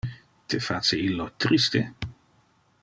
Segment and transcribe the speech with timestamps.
[0.53, 1.83] Te face illo triste?